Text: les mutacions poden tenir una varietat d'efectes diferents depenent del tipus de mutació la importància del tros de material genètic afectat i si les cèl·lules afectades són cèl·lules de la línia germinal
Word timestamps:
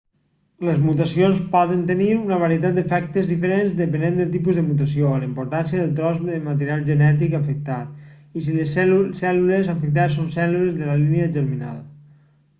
les 0.67 0.77
mutacions 0.83 1.41
poden 1.55 1.81
tenir 1.89 2.05
una 2.19 2.37
varietat 2.43 2.77
d'efectes 2.77 3.27
diferents 3.31 3.75
depenent 3.81 4.15
del 4.21 4.31
tipus 4.35 4.57
de 4.59 4.63
mutació 4.69 5.11
la 5.11 5.27
importància 5.27 5.81
del 5.83 5.91
tros 5.99 6.17
de 6.31 6.39
material 6.47 6.81
genètic 6.89 7.37
afectat 7.41 8.41
i 8.41 8.45
si 8.47 8.55
les 8.61 8.73
cèl·lules 8.79 9.71
afectades 9.75 10.17
són 10.21 10.33
cèl·lules 10.39 10.75
de 10.83 10.89
la 10.91 10.97
línia 11.03 11.29
germinal 11.37 11.77